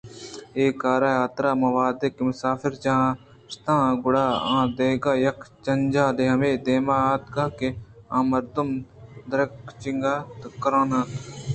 [0.57, 3.17] اے کار ءِحاترا من وہدے کہ مسافر جاہ ءَ
[3.51, 7.69] شتا ں گڑا اوُ دادگہ یک جنجالے ہمے دیم ءَ اتک کہ
[8.17, 8.81] آمردم ءِ
[9.31, 10.03] درگیجگ
[10.61, 11.47] گرٛان اِنت